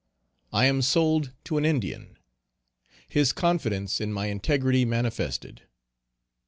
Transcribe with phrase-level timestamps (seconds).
[0.51, 2.17] I am sold to an Indian.
[3.07, 5.61] His confidence in my integrity manifested.